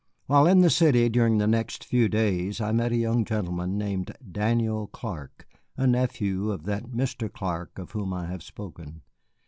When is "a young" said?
2.91-3.23